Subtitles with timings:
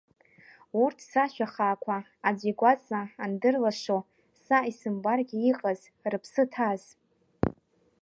[0.81, 1.97] Урҭ сашәа хаақәа
[2.27, 3.97] аӡә игәаҵа андырлашо,
[4.43, 5.79] са исымбаргьы, иҟаз,
[6.11, 6.83] рыԥсы ҭаз…